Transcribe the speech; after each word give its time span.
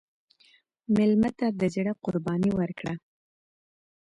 مېلمه 0.95 1.29
ته 1.39 1.47
د 1.59 1.61
زړه 1.75 1.91
قرباني 2.03 2.51
ورکړه. 2.59 2.93